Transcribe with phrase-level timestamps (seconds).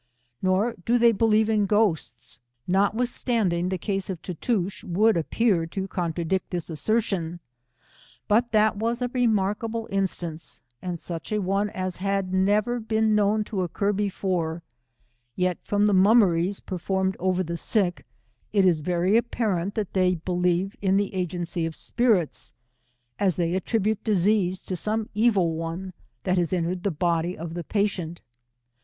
[0.41, 6.49] Nor do they believe in ghosts, notwithstanding the case of Tootoosch would appear to contradict
[6.49, 7.39] this assertion,
[8.27, 13.43] but that was a remarkable instance, and such a one as had never been known
[13.43, 14.63] to occur before;
[15.35, 18.03] yet from the mummeries performed over the sick,
[18.51, 22.53] it is very apparent that they believe in the agency of spirits,
[23.19, 25.93] as they attribute diseases to some evil one
[26.23, 28.23] that has entered the body of the patient.